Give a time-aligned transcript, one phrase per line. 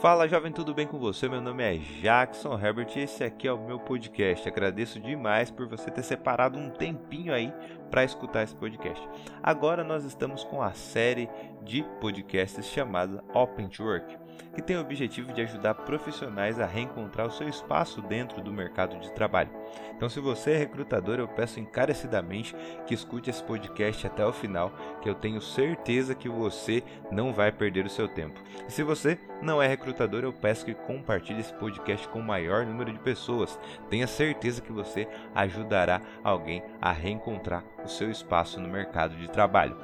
[0.00, 1.26] Fala jovem, tudo bem com você?
[1.26, 4.46] Meu nome é Jackson Herbert e esse aqui é o meu podcast.
[4.46, 7.50] Agradeço demais por você ter separado um tempinho aí
[7.90, 9.02] para escutar esse podcast.
[9.42, 11.30] Agora nós estamos com a série
[11.62, 17.26] de podcasts chamada Open to Work que tem o objetivo de ajudar profissionais a reencontrar
[17.26, 19.50] o seu espaço dentro do mercado de trabalho.
[19.96, 22.54] Então, se você é recrutador, eu peço encarecidamente
[22.86, 27.50] que escute esse podcast até o final, que eu tenho certeza que você não vai
[27.50, 28.40] perder o seu tempo.
[28.66, 32.66] E se você não é recrutador, eu peço que compartilhe esse podcast com o maior
[32.66, 33.58] número de pessoas.
[33.88, 39.76] Tenha certeza que você ajudará alguém a reencontrar o seu espaço no mercado de trabalho.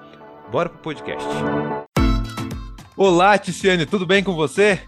[0.51, 1.27] Bora pro podcast.
[2.95, 4.79] Olá, Ticiane, tudo bem com você?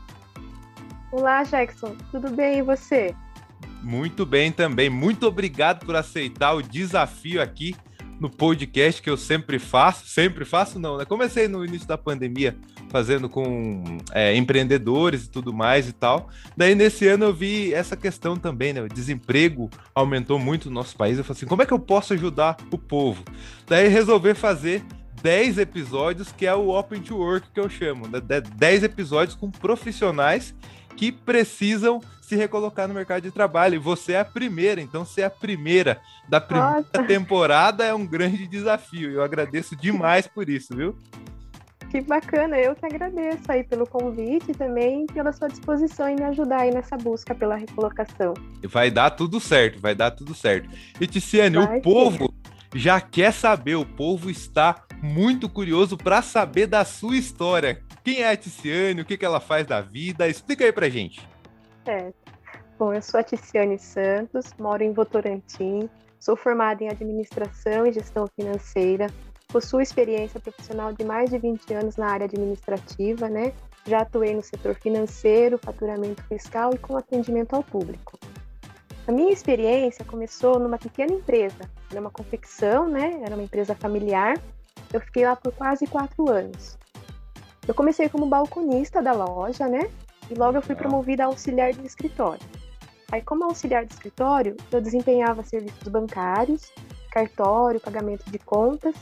[1.10, 3.14] Olá, Jackson, tudo bem e você?
[3.82, 4.90] Muito bem também.
[4.90, 7.74] Muito obrigado por aceitar o desafio aqui
[8.20, 10.06] no podcast que eu sempre faço.
[10.06, 11.06] Sempre faço, não, né?
[11.06, 12.54] Comecei no início da pandemia
[12.90, 16.28] fazendo com é, empreendedores e tudo mais e tal.
[16.54, 18.82] Daí nesse ano eu vi essa questão também, né?
[18.82, 21.16] O desemprego aumentou muito no nosso país.
[21.16, 23.24] Eu falei assim: como é que eu posso ajudar o povo?
[23.66, 24.84] Daí resolvi fazer
[25.24, 28.06] 10 episódios, que é o Open to Work que eu chamo.
[28.06, 28.86] 10 né?
[28.86, 30.54] episódios com profissionais
[30.98, 33.76] que precisam se recolocar no mercado de trabalho.
[33.76, 37.02] E você é a primeira, então ser a primeira da primeira Nossa.
[37.04, 39.12] temporada é um grande desafio.
[39.12, 40.94] Eu agradeço demais por isso, viu?
[41.90, 46.24] Que bacana, eu que agradeço aí pelo convite e também pela sua disposição em me
[46.24, 48.34] ajudar aí nessa busca pela recolocação.
[48.64, 50.68] Vai dar tudo certo, vai dar tudo certo.
[51.00, 52.78] E Ticiane, vai, o povo sim.
[52.78, 57.78] já quer saber, o povo está muito curioso para saber da sua história.
[58.02, 60.26] Quem é a Ticiane, o que, que ela faz da vida?
[60.26, 61.28] Explica aí pra gente.
[61.84, 62.14] Certo.
[62.78, 68.26] Bom, eu sou a Ticiane Santos, moro em Votorantim, sou formada em administração e gestão
[68.34, 69.08] financeira,
[69.48, 73.52] possuo experiência profissional de mais de 20 anos na área administrativa, né?
[73.86, 78.18] Já atuei no setor financeiro, faturamento fiscal e com atendimento ao público.
[79.06, 83.20] A minha experiência começou numa pequena empresa, numa confecção, né?
[83.22, 84.40] Era uma empresa familiar
[84.94, 86.78] eu fiquei lá por quase quatro anos.
[87.66, 89.90] Eu comecei como balconista da loja, né?
[90.30, 92.46] E logo eu fui promovida a auxiliar de escritório.
[93.10, 96.72] Aí, como auxiliar de escritório, eu desempenhava serviços bancários,
[97.10, 98.94] cartório, pagamento de contas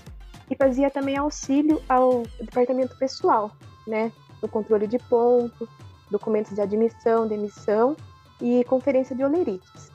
[0.51, 3.51] e fazia também auxílio ao departamento pessoal,
[3.87, 4.11] né?
[4.41, 5.69] No controle de ponto,
[6.11, 7.95] documentos de admissão, demissão
[8.41, 9.92] e conferência de olerites.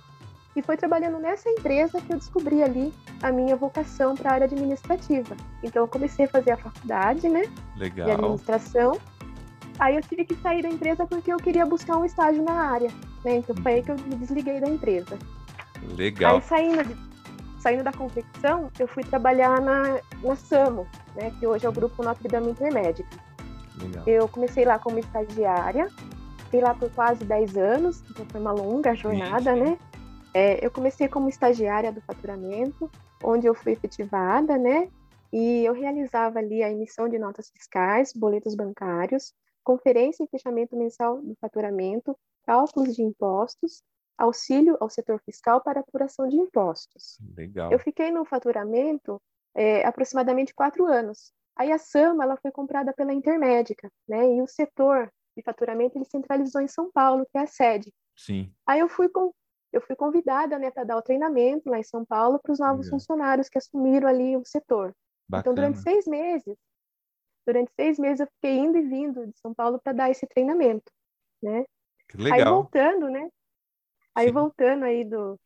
[0.57, 2.91] E foi trabalhando nessa empresa que eu descobri ali
[3.21, 5.37] a minha vocação para a área administrativa.
[5.61, 7.43] Então eu comecei a fazer a faculdade, né?
[7.75, 8.07] Legal.
[8.07, 8.99] De administração.
[9.77, 12.89] Aí eu tive que sair da empresa porque eu queria buscar um estágio na área,
[13.23, 13.35] né?
[13.35, 15.19] Então foi aí que eu me desliguei da empresa.
[15.95, 16.37] Legal.
[16.37, 16.97] Aí saindo, de,
[17.61, 21.31] saindo da confecção, eu fui trabalhar na, na SAMO, né?
[21.39, 23.15] Que hoje é o grupo Notre Dame Intermédica.
[23.79, 24.03] Legal.
[24.07, 25.87] Eu comecei lá como estagiária,
[26.45, 29.59] fiquei lá por quase 10 anos, então foi uma longa jornada, Sim.
[29.59, 29.77] né?
[30.37, 32.91] É, eu comecei como estagiária do faturamento,
[33.23, 34.87] onde eu fui efetivada, né?
[35.33, 39.33] E eu realizava ali a emissão de notas fiscais, boletos bancários,
[39.63, 42.15] conferência e fechamento mensal do faturamento,
[42.45, 43.81] cálculos de impostos,
[44.15, 47.17] auxílio ao setor fiscal para apuração de impostos.
[47.35, 47.71] Legal.
[47.71, 49.19] Eu fiquei no faturamento
[49.55, 51.33] é, aproximadamente quatro anos.
[51.55, 54.35] Aí a Sama ela foi comprada pela Intermédica, né?
[54.35, 57.91] E o setor de faturamento ele centralizou em São Paulo, que é a sede.
[58.15, 58.51] Sim.
[58.67, 59.33] Aí eu fui com,
[59.71, 62.89] eu fui convidada né, para dar o treinamento lá em São Paulo para os novos
[62.89, 64.95] funcionários que assumiram ali o setor.
[65.27, 65.41] Bacana.
[65.41, 66.55] Então, durante seis meses,
[67.45, 70.91] durante seis meses eu fiquei indo e vindo de São Paulo para dar esse treinamento,
[71.41, 71.65] né?
[72.07, 72.39] Que legal.
[72.39, 73.29] Aí voltando, né?
[74.15, 74.33] Aí Sim.
[74.33, 75.39] voltando aí do,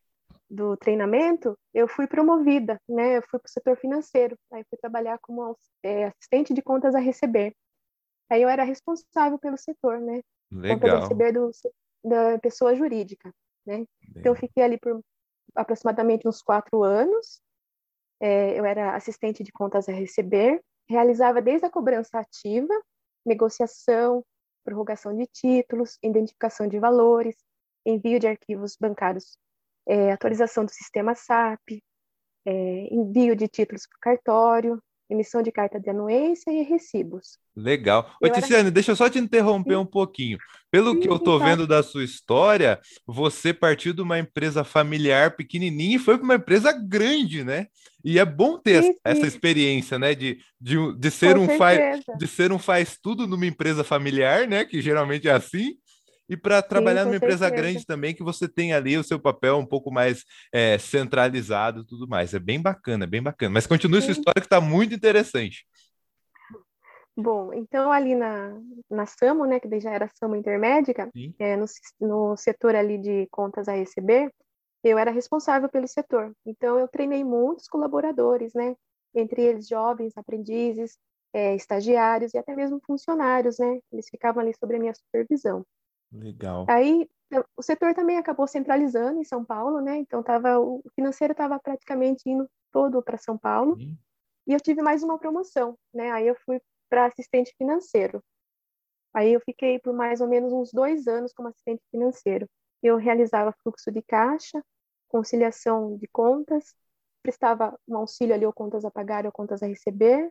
[0.49, 3.17] do treinamento, eu fui promovida, né?
[3.17, 6.99] Eu fui para o setor financeiro, aí fui trabalhar como é, assistente de contas a
[6.99, 7.55] receber.
[8.29, 10.21] Aí eu era responsável pelo setor, né?
[10.51, 10.79] Legal.
[10.79, 11.51] Contas a receber do,
[12.03, 13.33] da pessoa jurídica
[13.66, 13.85] né?
[14.09, 15.01] Então, eu fiquei ali por
[15.55, 17.41] aproximadamente uns quatro anos.
[18.19, 22.73] É, eu era assistente de contas a receber, realizava desde a cobrança ativa,
[23.25, 24.23] negociação,
[24.63, 27.36] prorrogação de títulos, identificação de valores,
[27.86, 29.38] envio de arquivos bancários,
[29.88, 31.81] é, atualização do sistema SAP,
[32.45, 37.38] é, envio de títulos para o cartório, emissão de carta de anuência e recibos.
[37.56, 38.10] Legal.
[38.22, 38.72] Ô, era...
[38.72, 39.81] deixa eu só te interromper Sim.
[39.81, 40.38] um pouquinho.
[40.72, 41.38] Pelo Sim, que eu tá.
[41.38, 46.36] vendo da sua história, você partiu de uma empresa familiar pequenininha e foi para uma
[46.36, 47.68] empresa grande, né?
[48.04, 50.16] E é bom ter sim, essa experiência, né?
[50.16, 54.63] De, de, de, ser um faz, de ser um faz tudo numa empresa familiar, né?
[54.63, 55.75] Que geralmente é assim
[56.31, 57.62] e para trabalhar Sim, numa empresa certeza.
[57.62, 60.24] grande também, que você tem ali o seu papel um pouco mais
[60.54, 62.33] é, centralizado e tudo mais.
[62.33, 63.54] É bem bacana, é bem bacana.
[63.54, 64.06] Mas continue Sim.
[64.06, 65.68] sua história que está muito interessante.
[67.18, 68.57] Bom, então ali na,
[68.89, 71.66] na SAMO, né, que já era SAMO intermédica, é, no,
[72.00, 74.34] no setor ali de contas a receber,
[74.81, 76.34] eu era responsável pelo setor.
[76.45, 78.74] Então eu treinei muitos colaboradores, né,
[79.13, 80.98] entre eles jovens, aprendizes,
[81.34, 85.66] é, estagiários e até mesmo funcionários, né, eles ficavam ali sob a minha supervisão.
[86.12, 86.66] Legal.
[86.69, 87.10] Aí
[87.56, 89.98] o setor também acabou centralizando em São Paulo, né?
[89.98, 93.78] Então tava o financeiro estava praticamente indo todo para São Paulo.
[93.78, 93.98] Sim.
[94.48, 96.12] E eu tive mais uma promoção, né?
[96.12, 96.60] Aí eu fui
[96.90, 98.22] para assistente financeiro.
[99.13, 102.50] Aí eu fiquei por mais ou menos uns dois anos como assistente financeiro.
[102.84, 104.62] Eu realizava fluxo de caixa,
[105.08, 106.74] conciliação de contas,
[107.22, 110.30] prestava um auxílio ali ou contas a pagar ou contas a receber,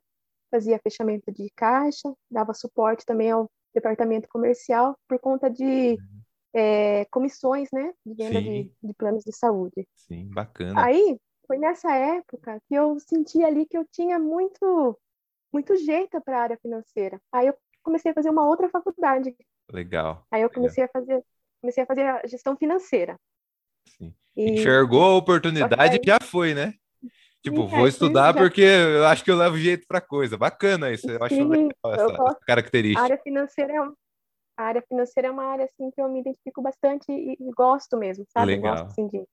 [0.50, 5.96] fazia fechamento de caixa, dava suporte também ao departamento comercial por conta de
[6.52, 9.86] é, comissões, né, de venda de, de, planos de saúde.
[9.94, 10.84] Sim, bacana.
[10.84, 14.98] Aí foi nessa época que eu senti ali que eu tinha muito
[15.52, 17.20] muito jeito para a área financeira.
[17.32, 19.34] Aí eu comecei a fazer uma outra faculdade.
[19.70, 20.24] Legal.
[20.30, 20.90] Aí eu comecei legal.
[20.94, 21.24] a fazer
[21.60, 23.18] comecei a fazer a gestão financeira.
[23.86, 24.14] Sim.
[24.36, 24.50] E...
[24.52, 26.74] Enxergou a oportunidade e já foi, né?
[27.42, 28.40] Tipo, vou estudar já...
[28.40, 30.36] porque eu acho que eu levo jeito para coisa.
[30.36, 32.40] Bacana isso, eu acho Sim, legal essa, posso...
[32.46, 33.00] característica.
[33.00, 33.80] A área financeira é
[34.56, 37.96] a área financeira é uma área assim que eu me identifico bastante e, e gosto
[37.96, 38.56] mesmo, sabe?
[38.56, 38.72] Legal.
[38.72, 39.24] Gosto assim de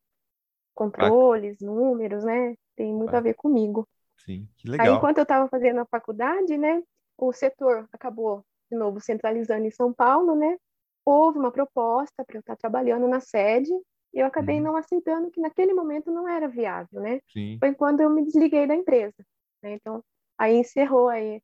[0.73, 1.79] controles, Bacana.
[1.79, 2.55] números, né?
[2.77, 3.17] Tem muito Bacana.
[3.17, 3.85] a ver comigo.
[4.25, 4.87] Sim, que legal.
[4.87, 6.81] Aí, enquanto eu estava fazendo a faculdade, né,
[7.17, 10.57] o setor acabou, de novo, centralizando em São Paulo, né?
[11.03, 13.71] Houve uma proposta para eu estar trabalhando na sede
[14.17, 14.63] e eu acabei uhum.
[14.63, 17.19] não aceitando, que naquele momento não era viável, né?
[17.31, 17.57] Sim.
[17.59, 19.13] Foi quando eu me desliguei da empresa.
[19.61, 19.73] Né?
[19.73, 20.03] Então,
[20.35, 21.39] aí encerrou aí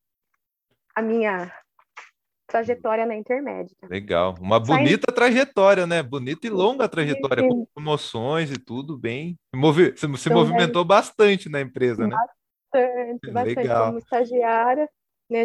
[0.96, 1.54] a minha
[2.48, 3.88] trajetória na intermédica.
[3.88, 4.34] Legal.
[4.42, 5.16] Uma bonita Saindo...
[5.16, 6.02] trajetória, né?
[6.02, 9.38] Bonita e longa trajetória, com promoções e tudo bem.
[9.56, 9.92] Movi...
[9.92, 10.86] Você se então, movimentou é...
[10.86, 12.16] bastante na empresa, né?
[12.16, 13.56] Bastante, bastante.
[13.56, 13.86] Legal.
[13.86, 14.90] Como estagiária,
[15.30, 15.44] né?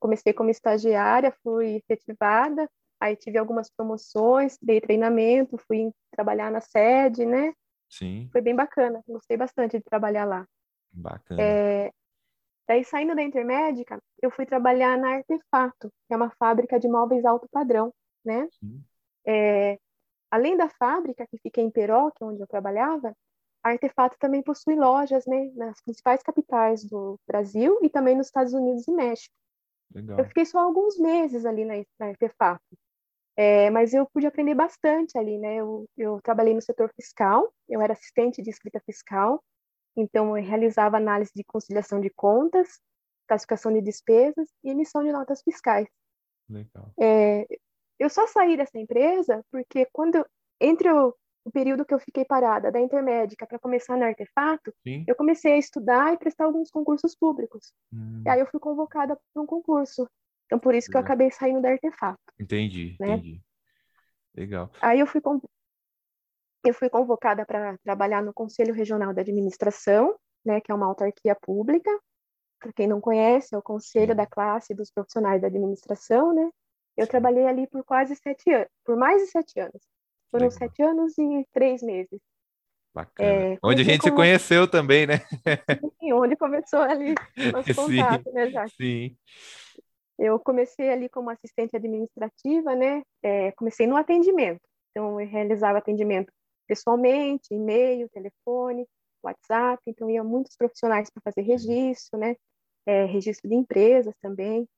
[0.00, 2.68] comecei como estagiária, fui efetivada,
[3.04, 7.52] aí tive algumas promoções, dei treinamento, fui trabalhar na sede, né?
[7.88, 8.28] Sim.
[8.32, 10.46] Foi bem bacana, gostei bastante de trabalhar lá.
[10.90, 11.42] Bacana.
[11.42, 11.92] É,
[12.66, 17.26] daí, saindo da Intermédica, eu fui trabalhar na Artefato, que é uma fábrica de móveis
[17.26, 17.92] alto padrão,
[18.24, 18.48] né?
[19.26, 19.78] É,
[20.30, 23.14] além da fábrica, que fica em Peró, que é onde eu trabalhava,
[23.62, 28.54] a Artefato também possui lojas né, nas principais capitais do Brasil e também nos Estados
[28.54, 29.34] Unidos e México.
[29.94, 30.18] Legal.
[30.18, 32.64] Eu fiquei só alguns meses ali na, na Artefato,
[33.36, 35.56] é, mas eu pude aprender bastante ali, né?
[35.56, 39.42] Eu, eu trabalhei no setor fiscal, eu era assistente de escrita fiscal,
[39.96, 42.80] então eu realizava análise de conciliação de contas,
[43.26, 45.88] classificação de despesas e emissão de notas fiscais.
[46.48, 46.92] Legal.
[47.00, 47.46] É,
[47.98, 50.24] eu só saí dessa empresa porque quando
[50.60, 51.14] entre o
[51.44, 55.04] o período que eu fiquei parada da intermédica para começar no artefato, Sim.
[55.06, 57.72] eu comecei a estudar e prestar alguns concursos públicos.
[57.92, 58.22] Hum.
[58.24, 60.08] E aí eu fui convocada para um concurso.
[60.46, 62.18] Então, por isso que eu acabei saindo da artefato.
[62.38, 63.14] Entendi, né?
[63.14, 63.42] entendi.
[64.34, 64.70] Legal.
[64.80, 65.20] Aí eu fui,
[66.64, 71.34] eu fui convocada para trabalhar no Conselho Regional da Administração, né, que é uma autarquia
[71.34, 71.90] pública.
[72.58, 74.16] Para quem não conhece, é o Conselho Sim.
[74.16, 76.48] da Classe dos Profissionais da Administração, né?
[76.96, 77.10] Eu Sim.
[77.10, 79.82] trabalhei ali por quase sete anos, por mais de sete anos.
[80.30, 80.58] Foram Legal.
[80.58, 82.20] sete anos e três meses.
[82.94, 83.28] Bacana.
[83.28, 84.12] É, onde a gente como...
[84.12, 85.14] se conheceu também, né?
[86.00, 87.14] Sim, onde começou ali
[87.52, 88.76] nosso contato, né, Jacques?
[88.76, 89.16] Sim.
[90.18, 93.02] Eu comecei ali como assistente administrativa, né?
[93.22, 94.60] É, comecei no atendimento.
[94.90, 96.32] Então, eu realizava atendimento
[96.66, 98.86] pessoalmente, e-mail, telefone,
[99.22, 99.82] WhatsApp.
[99.86, 102.36] Então, ia muitos profissionais para fazer registro, né?
[102.86, 104.68] É, registro de empresas também.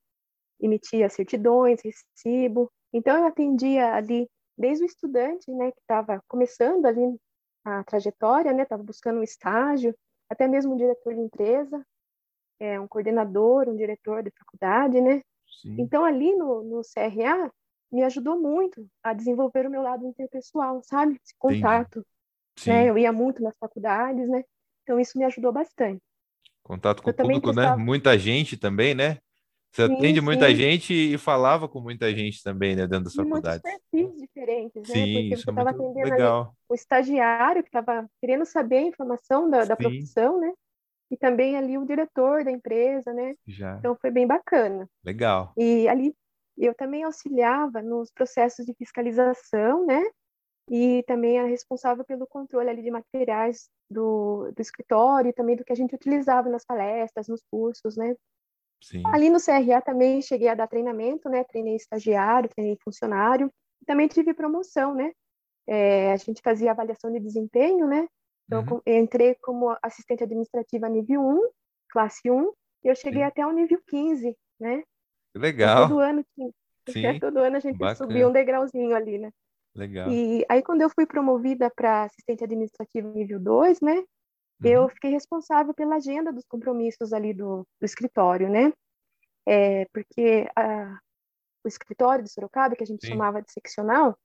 [0.60, 2.70] Emitia certidões, recibo.
[2.92, 7.18] Então, eu atendia ali desde o estudante, né, que estava começando ali
[7.64, 9.94] a trajetória, né, estava buscando um estágio,
[10.30, 11.84] até mesmo um diretor de empresa,
[12.58, 15.22] é, um coordenador, um diretor de faculdade, né?
[15.62, 15.76] Sim.
[15.78, 17.50] Então ali no, no CRA
[17.90, 21.18] me ajudou muito a desenvolver o meu lado interpessoal, sabe?
[21.24, 22.04] Esse contato,
[22.66, 22.88] né?
[22.88, 24.44] Eu ia muito nas faculdades, né?
[24.82, 26.02] Então isso me ajudou bastante.
[26.62, 27.76] Contato com o público, né?
[27.76, 29.18] Muita gente também, né?
[29.76, 30.54] Você atende sim, muita sim.
[30.54, 33.62] gente e falava com muita gente também, né, dentro das faculdades.
[33.62, 34.94] Muitos perfis diferentes, né?
[34.94, 36.56] Sim, Porque isso é atendendo legal.
[36.66, 40.50] o estagiário que estava querendo saber a informação da, da profissão, né?
[41.10, 43.34] E também ali o diretor da empresa, né?
[43.46, 43.76] Já.
[43.78, 44.88] Então foi bem bacana.
[45.04, 45.52] Legal.
[45.56, 46.14] E ali
[46.58, 50.02] eu também auxiliava nos processos de fiscalização, né?
[50.68, 55.64] E também era responsável pelo controle ali de materiais do, do escritório e também do
[55.64, 58.16] que a gente utilizava nas palestras, nos cursos, né?
[58.82, 59.02] Sim.
[59.06, 61.44] Ali no CRA também cheguei a dar treinamento, né?
[61.44, 63.50] Treinei estagiário, treinei funcionário.
[63.86, 65.12] Também tive promoção, né?
[65.68, 68.08] É, a gente fazia avaliação de desempenho, né?
[68.46, 68.80] Então, uhum.
[68.86, 71.50] eu entrei como assistente administrativa nível 1,
[71.90, 72.52] classe 1,
[72.84, 73.26] e eu cheguei Sim.
[73.26, 74.82] até o nível 15, né?
[75.34, 75.88] Legal.
[75.88, 76.24] Todo ano.
[76.36, 76.52] Sim,
[77.20, 77.96] todo ano a gente bacana.
[77.96, 79.30] subia um degrauzinho ali, né?
[79.74, 80.10] Legal.
[80.10, 83.96] E aí, quando eu fui promovida para assistente administrativo nível 2, né?
[83.96, 84.04] Uhum.
[84.62, 88.72] Eu fiquei responsável pela agenda dos compromissos ali do, do escritório, né?
[89.46, 90.98] É, porque a,
[91.64, 93.12] o escritório de Sorocaba, que a gente Sim.
[93.12, 94.16] chamava de seccional,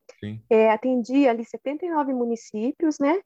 [0.49, 3.19] é, atendia ali 79 municípios, né?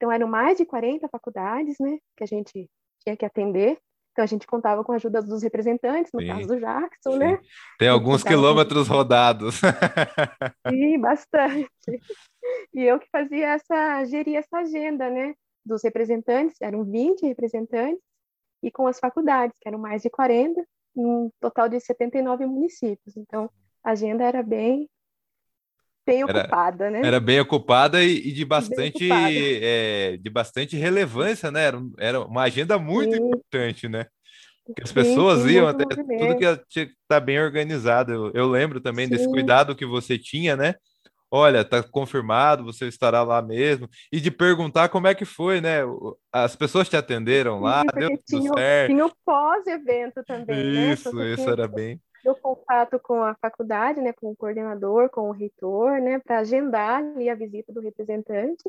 [0.00, 1.98] Então, eram mais de 40 faculdades, né?
[2.16, 2.66] Que a gente
[3.02, 3.78] tinha que atender.
[4.12, 6.26] Então a gente contava com a ajuda dos representantes, no Sim.
[6.26, 7.18] caso do Jackson, Sim.
[7.18, 7.40] né?
[7.78, 8.94] Tem alguns quilômetros com...
[8.94, 9.60] rodados.
[10.68, 11.68] Sim, bastante.
[12.74, 15.34] E eu que fazia essa, geria essa agenda, né?
[15.64, 18.02] Dos representantes, eram 20 representantes,
[18.62, 20.66] e com as faculdades, que eram mais de 40,
[20.96, 23.16] num total de 79 municípios.
[23.16, 23.50] Então,
[23.84, 24.88] a agenda era bem
[26.10, 27.00] bem era, ocupada, né?
[27.04, 31.64] Era bem ocupada e, e de bastante é, de bastante relevância, né?
[31.64, 33.22] Era, era uma agenda muito sim.
[33.22, 34.06] importante, né?
[34.74, 38.12] Que as pessoas sim, iam até tudo que tinha que estar tá bem organizado.
[38.12, 40.74] Eu, eu lembro também desse cuidado que você tinha, né?
[41.32, 43.88] Olha, tá confirmado, você estará lá mesmo.
[44.12, 45.80] E de perguntar como é que foi, né?
[46.32, 48.90] As pessoas te atenderam lá, deu tudo tinha, certo.
[48.90, 51.32] Tinha o pós-evento também, isso, né?
[51.32, 55.32] Isso, isso era bem o contato com a faculdade, né, com o coordenador, com o
[55.32, 58.62] reitor, né, para agendar ali a visita do representante,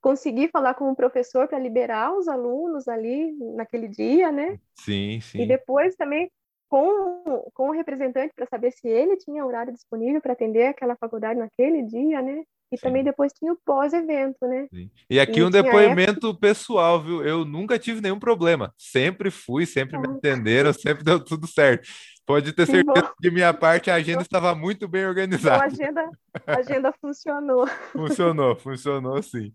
[0.00, 4.58] conseguir falar com o professor para liberar os alunos ali naquele dia, né?
[4.74, 5.42] Sim, sim.
[5.42, 6.30] E depois também
[6.68, 11.38] com, com o representante para saber se ele tinha horário disponível para atender aquela faculdade
[11.38, 12.44] naquele dia, né?
[12.72, 12.82] E Sim.
[12.82, 14.68] também depois tinha o pós-evento, né?
[14.72, 14.88] Sim.
[15.10, 16.40] E aqui e um depoimento época...
[16.40, 17.24] pessoal, viu?
[17.24, 18.72] Eu nunca tive nenhum problema.
[18.78, 21.88] Sempre fui, sempre me atenderam, sempre deu tudo certo.
[22.30, 25.66] Pode ter certeza que de minha parte a agenda estava muito bem organizada.
[25.66, 26.10] Então, a agenda,
[26.46, 27.66] a agenda funcionou.
[27.90, 29.52] funcionou, funcionou sim.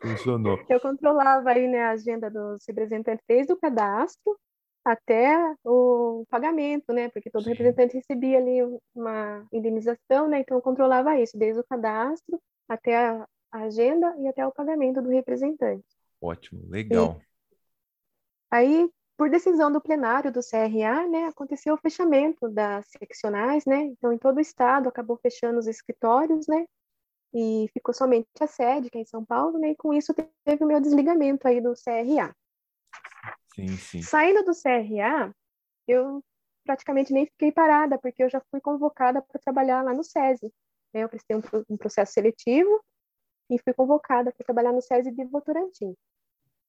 [0.00, 0.64] Funcionou.
[0.68, 4.38] Eu controlava aí né, a agenda dos representantes desde o cadastro
[4.84, 7.08] até o pagamento, né?
[7.08, 7.50] Porque todo Sim.
[7.50, 8.60] representante recebia ali
[8.94, 10.40] uma indenização, né?
[10.40, 15.10] Então eu controlava isso, desde o cadastro até a agenda e até o pagamento do
[15.10, 15.84] representante.
[16.22, 17.20] Ótimo, legal.
[17.20, 18.90] E aí,
[19.20, 23.76] por decisão do plenário do CRA, né, aconteceu o fechamento das seccionais, né?
[23.76, 26.64] Então, em todo o estado acabou fechando os escritórios, né?
[27.34, 29.72] E ficou somente a sede, que é em São Paulo, né?
[29.72, 32.34] E com isso teve o meu desligamento aí do CRA.
[33.54, 34.00] Sim, sim.
[34.00, 35.30] Saindo do CRA,
[35.86, 36.24] eu
[36.64, 40.50] praticamente nem fiquei parada, porque eu já fui convocada para trabalhar lá no SESI.
[40.94, 41.04] Né?
[41.04, 42.82] Eu prestei um, um, processo seletivo
[43.50, 45.94] e fui convocada para trabalhar no SESI de Votorantim.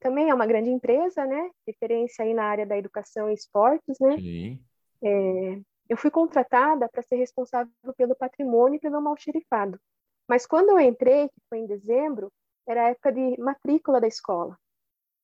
[0.01, 1.49] Também é uma grande empresa, né?
[1.65, 4.17] Referência aí na área da educação e esportes, né?
[4.17, 4.59] Sim.
[5.03, 9.79] É, eu fui contratada para ser responsável pelo patrimônio e pelo malxerifado.
[10.27, 12.31] Mas quando eu entrei, que foi em dezembro,
[12.67, 14.57] era a época de matrícula da escola.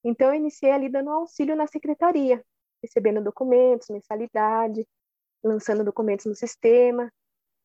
[0.04, 2.44] Então, eu iniciei ali dando auxílio na secretaria,
[2.84, 4.86] recebendo documentos, mensalidade,
[5.44, 7.12] lançando documentos no sistema.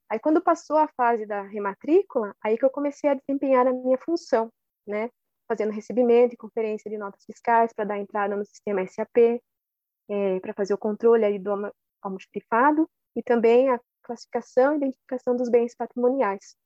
[0.09, 3.99] Aí, quando passou a fase da rematrícula, aí que eu comecei a desempenhar a minha
[3.99, 4.50] função,
[4.87, 5.11] né?
[5.49, 9.40] Fazendo recebimento e conferência de notas fiscais para dar entrada no sistema SAP,
[10.08, 11.50] é, para fazer o controle aí do
[12.02, 16.56] almoxarifado e também a classificação e identificação dos bens patrimoniais.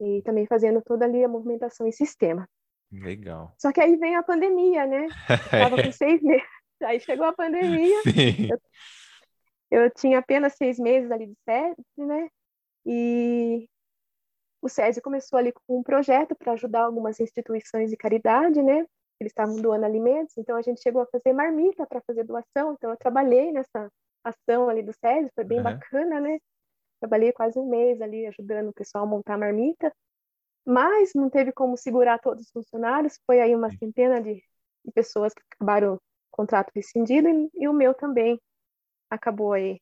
[0.00, 2.48] E também fazendo toda ali a movimentação em sistema.
[2.90, 3.54] Legal.
[3.58, 5.06] Só que aí vem a pandemia, né?
[5.28, 6.46] Estava com seis meses.
[6.82, 8.02] Aí chegou a pandemia.
[8.02, 8.48] Sim.
[9.70, 12.28] Eu, eu tinha apenas seis meses ali de SESI, né?
[12.84, 13.68] E
[14.62, 18.86] o SESI começou ali com um projeto para ajudar algumas instituições de caridade, né?
[19.20, 22.72] Eles estavam doando alimentos, então a gente chegou a fazer marmita para fazer doação.
[22.72, 23.90] Então eu trabalhei nessa
[24.24, 25.64] ação ali do SESI, foi bem uhum.
[25.64, 26.38] bacana, né?
[27.00, 29.92] Trabalhei quase um mês ali ajudando o pessoal a montar a marmita
[30.64, 34.42] mas não teve como segurar todos os funcionários, foi aí uma centena de,
[34.84, 36.00] de pessoas que acabaram o
[36.30, 38.40] contrato rescindido e, e, o meu também
[39.10, 39.80] acabou aí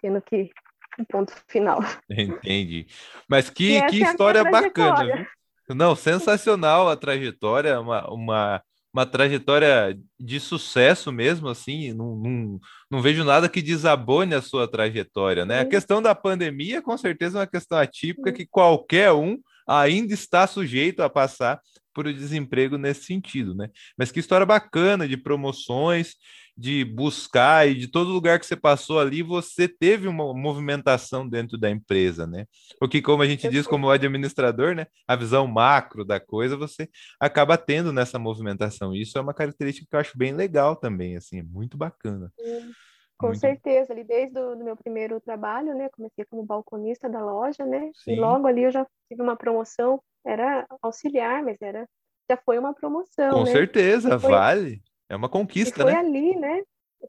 [0.00, 0.50] tendo que
[0.98, 1.80] um ponto final.
[2.10, 2.86] Entendi.
[3.28, 5.26] Mas que, que é história é bacana, viu?
[5.74, 8.62] Não, sensacional a trajetória, uma, uma,
[8.92, 12.60] uma trajetória de sucesso mesmo, assim, não, não,
[12.90, 15.60] não vejo nada que desabone a sua trajetória, né?
[15.60, 20.46] A questão da pandemia, com certeza, é uma questão atípica que qualquer um ainda está
[20.46, 21.60] sujeito a passar
[21.92, 23.70] por desemprego nesse sentido, né?
[23.98, 26.14] Mas que história bacana de promoções,
[26.56, 31.58] de buscar e de todo lugar que você passou ali, você teve uma movimentação dentro
[31.58, 32.46] da empresa, né?
[32.80, 36.88] Porque como a gente diz como administrador, né, a visão macro da coisa, você
[37.20, 38.94] acaba tendo nessa movimentação.
[38.94, 42.32] Isso é uma característica que eu acho bem legal também, assim, é muito bacana.
[42.40, 42.72] Sim.
[43.18, 43.40] Com Muito...
[43.40, 48.12] certeza, ali desde o meu primeiro trabalho, né, comecei como balconista da loja, né, Sim.
[48.12, 51.88] e logo ali eu já tive uma promoção, era auxiliar, mas era
[52.30, 53.52] já foi uma promoção, Com né?
[53.52, 54.30] certeza, foi...
[54.30, 54.82] vale.
[55.08, 55.98] É uma conquista, e foi né?
[55.98, 56.62] ali, né?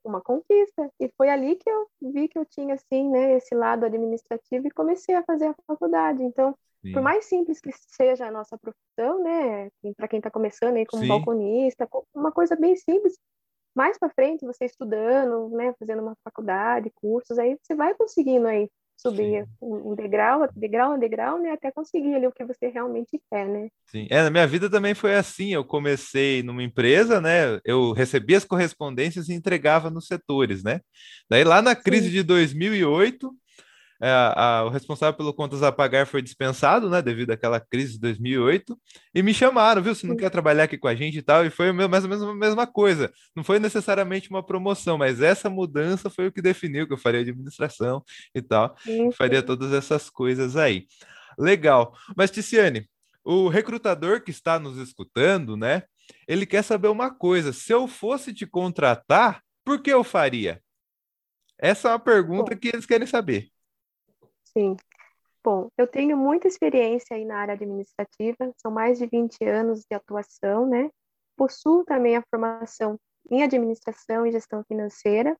[0.04, 0.90] uma conquista.
[1.00, 4.72] E foi ali que eu vi que eu tinha, assim, né, esse lado administrativo e
[4.72, 6.24] comecei a fazer a faculdade.
[6.24, 6.94] Então, Sim.
[6.94, 11.04] por mais simples que seja a nossa profissão, né, para quem está começando aí como
[11.04, 11.10] Sim.
[11.10, 13.18] balconista, uma coisa bem simples,
[13.76, 18.70] mais para frente, você estudando, né, fazendo uma faculdade, cursos, aí você vai conseguindo aí
[18.98, 23.48] subir um degrau, degrau a degrau, né, até conseguir ali o que você realmente quer,
[23.48, 23.70] né?
[23.86, 28.38] Sim, é, na minha vida também foi assim, eu comecei numa empresa, né, eu recebia
[28.38, 30.82] as correspondências e entregava nos setores, né?
[31.30, 32.14] Daí lá na crise Sim.
[32.14, 33.32] de 2008,
[34.02, 38.00] é, a, o responsável pelo contas a pagar foi dispensado, né, devido àquela crise de
[38.00, 38.78] 2008,
[39.14, 41.50] e me chamaram, viu, se não quer trabalhar aqui com a gente e tal, e
[41.50, 43.12] foi mais ou menos a mesma coisa.
[43.36, 47.22] Não foi necessariamente uma promoção, mas essa mudança foi o que definiu que eu faria
[47.22, 50.86] administração e tal, sim, faria todas essas coisas aí.
[51.38, 51.94] Legal.
[52.16, 52.90] Mas, Ticiane,
[53.24, 55.84] o recrutador que está nos escutando, né,
[56.28, 60.62] ele quer saber uma coisa: se eu fosse te contratar, por que eu faria?
[61.60, 62.60] Essa é uma pergunta Bom.
[62.60, 63.50] que eles querem saber.
[64.58, 64.76] Sim.
[65.44, 69.96] Bom, eu tenho muita experiência aí na área administrativa, são mais de 20 anos de
[69.96, 70.90] atuação, né?
[71.36, 73.00] Possuo também a formação
[73.30, 75.38] em administração e gestão financeira.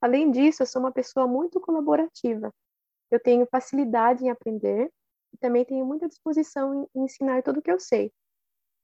[0.00, 2.52] Além disso, eu sou uma pessoa muito colaborativa.
[3.08, 4.90] Eu tenho facilidade em aprender
[5.32, 8.10] e também tenho muita disposição em ensinar tudo o que eu sei.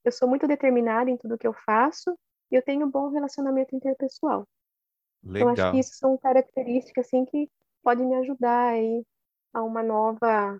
[0.05, 2.17] Eu sou muito determinada em tudo que eu faço
[2.49, 4.47] e eu tenho um bom relacionamento interpessoal.
[5.21, 5.49] Legal.
[5.49, 7.51] Então, acho que isso são características assim que
[7.83, 9.03] podem me ajudar aí
[9.53, 10.57] a uma nova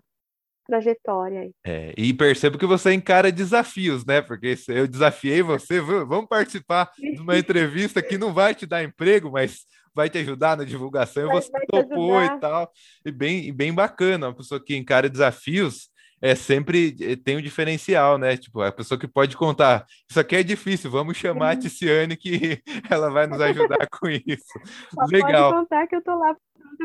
[0.66, 1.50] trajetória.
[1.64, 4.22] É, e percebo que você encara desafios, né?
[4.22, 9.30] Porque eu desafiei você, vamos participar de uma entrevista que não vai te dar emprego,
[9.30, 12.70] mas vai te ajudar na divulgação, vai, e você topou e tal.
[13.04, 15.88] E bem, bem bacana, uma pessoa que encara desafios
[16.20, 18.36] é sempre eh, tem um diferencial, né?
[18.36, 22.62] Tipo, a pessoa que pode contar, isso aqui é difícil, vamos chamar a Ticiane que
[22.90, 24.58] ela vai nos ajudar com isso.
[24.94, 25.52] Só Legal.
[25.52, 26.34] Pode contar que eu tô lá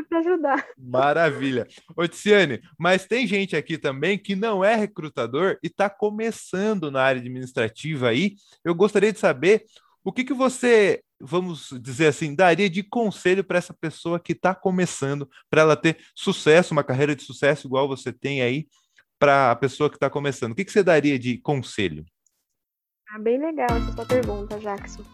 [0.08, 0.66] para ajudar.
[0.78, 1.66] Maravilha.
[1.96, 7.02] Ô, Ticiane, mas tem gente aqui também que não é recrutador e está começando na
[7.02, 8.34] área administrativa aí.
[8.64, 9.64] Eu gostaria de saber
[10.02, 14.54] o que, que você, vamos dizer assim, daria de conselho para essa pessoa que está
[14.54, 18.66] começando, para ela ter sucesso, uma carreira de sucesso igual você tem aí,
[19.18, 20.52] para a pessoa que está começando?
[20.52, 22.04] O que, que você daria de conselho?
[23.10, 25.04] Ah, bem legal essa sua pergunta, Jackson.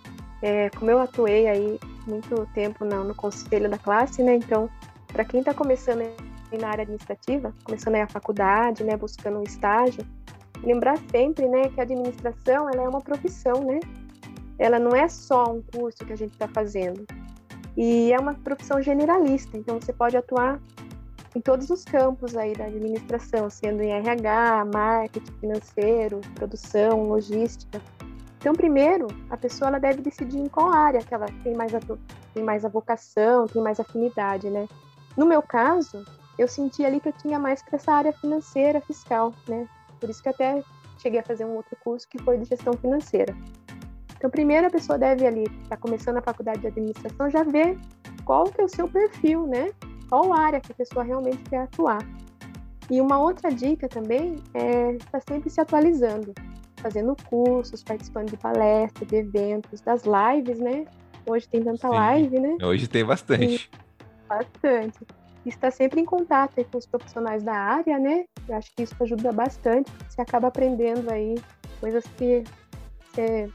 [0.42, 4.36] É, como eu atuei aí muito tempo no, no conselho da classe, né?
[4.36, 4.70] Então,
[5.08, 6.02] para quem está começando
[6.58, 10.06] na área administrativa, começando a faculdade, né, buscando um estágio,
[10.62, 13.80] lembrar sempre, né, que a administração ela é uma profissão, né?
[14.58, 17.06] Ela não é só um curso que a gente está fazendo.
[17.76, 20.60] E é uma profissão generalista, então você pode atuar
[21.34, 27.82] em todos os campos aí da administração, sendo em RH, marketing financeiro, produção, logística.
[28.38, 31.80] Então, primeiro, a pessoa ela deve decidir em qual área que ela tem mais a,
[32.34, 34.68] tem mais a vocação, tem mais afinidade, né?
[35.16, 36.04] No meu caso,
[36.38, 39.66] eu senti ali que eu tinha mais para essa área financeira, fiscal, né?
[39.98, 40.62] Por isso que até
[40.98, 43.34] cheguei a fazer um outro curso que foi de gestão financeira.
[44.16, 47.78] Então, primeiro a pessoa deve ali, está começando a faculdade de administração, já ver
[48.24, 49.72] qual que é o seu perfil, né?
[50.08, 51.98] Qual área que a pessoa realmente quer atuar.
[52.90, 56.32] E uma outra dica também é estar tá sempre se atualizando
[56.86, 60.86] fazendo cursos, participando de palestras, de eventos, das lives, né?
[61.26, 61.94] Hoje tem tanta Sim.
[61.94, 62.56] live, né?
[62.62, 63.68] Hoje tem bastante.
[63.72, 64.98] E, bastante.
[65.44, 68.24] Está sempre em contato com os profissionais da área, né?
[68.48, 69.90] Eu acho que isso ajuda bastante.
[70.08, 71.34] Você acaba aprendendo aí
[71.80, 72.44] coisas que
[73.00, 73.50] você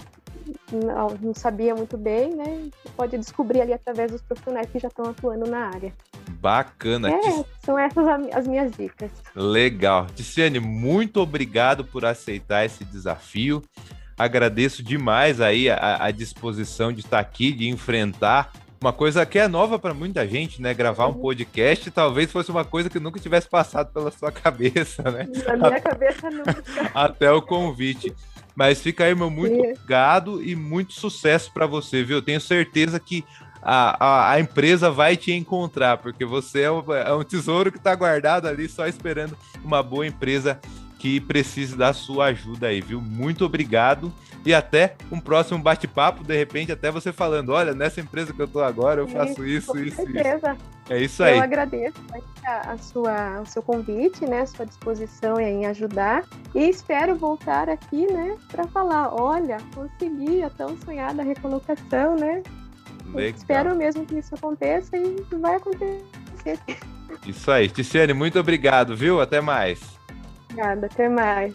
[0.72, 2.70] não, não sabia muito bem, né?
[2.84, 5.94] Você pode descobrir ali através dos profissionais que já estão atuando na área.
[6.42, 7.12] Bacana.
[7.12, 9.12] É, são essas as minhas dicas.
[9.36, 10.08] Legal.
[10.16, 13.62] Ticiane, muito obrigado por aceitar esse desafio.
[14.18, 18.52] Agradeço demais aí a, a disposição de estar aqui, de enfrentar
[18.82, 20.74] uma coisa que é nova para muita gente, né?
[20.74, 21.22] Gravar um uhum.
[21.22, 25.28] podcast talvez fosse uma coisa que nunca tivesse passado pela sua cabeça, né?
[25.60, 26.64] Na minha cabeça nunca.
[26.96, 28.12] Até o convite.
[28.56, 32.18] Mas fica aí, meu muito obrigado e muito sucesso para você, viu?
[32.18, 33.24] Eu tenho certeza que
[33.62, 37.78] a, a, a, empresa vai te encontrar, porque você é um, é um tesouro que
[37.78, 40.60] está guardado ali, só esperando uma boa empresa
[40.98, 43.02] que precise da sua ajuda aí, viu?
[43.02, 44.14] Muito obrigado
[44.46, 48.48] e até um próximo bate-papo, de repente até você falando, olha, nessa empresa que eu
[48.48, 50.54] tô agora, eu faço isso, isso, certeza.
[50.54, 50.72] isso.
[50.90, 51.38] É isso aí.
[51.38, 51.98] Eu agradeço
[52.46, 58.12] a, sua, o seu convite, né, a sua disposição em ajudar e espero voltar aqui,
[58.12, 62.44] né, para falar, olha, consegui a tão sonhada recolocação, né?
[63.14, 63.38] Legal.
[63.38, 66.04] Espero mesmo que isso aconteça e vai acontecer.
[67.26, 67.70] Isso aí.
[67.70, 69.22] Ticiane, muito obrigado, viu?
[69.22, 69.80] Até mais.
[70.50, 71.54] Obrigada, até mais.